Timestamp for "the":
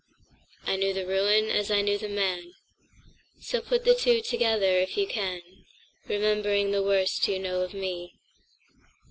0.95-1.05, 1.99-2.09, 3.85-3.93, 6.71-6.81